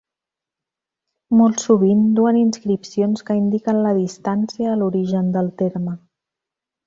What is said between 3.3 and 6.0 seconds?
indiquen la distància a l'origen del terme.